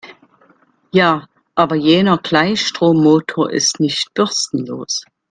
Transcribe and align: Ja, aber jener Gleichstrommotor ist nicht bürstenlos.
Ja, 0.91 1.27
aber 1.53 1.75
jener 1.75 2.17
Gleichstrommotor 2.17 3.51
ist 3.51 3.79
nicht 3.79 4.11
bürstenlos. 4.15 5.03